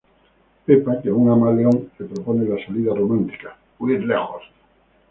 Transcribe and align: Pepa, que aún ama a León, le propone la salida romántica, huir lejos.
Pepa, 0.65 0.91
que 0.99 1.09
aún 1.09 1.25
ama 1.33 1.49
a 1.49 1.53
León, 1.53 1.77
le 1.99 2.05
propone 2.07 2.45
la 2.49 2.57
salida 2.65 2.91
romántica, 2.95 3.55
huir 3.77 4.03
lejos. 4.03 4.41